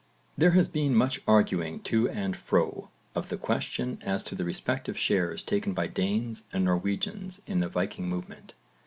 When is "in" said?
7.45-7.59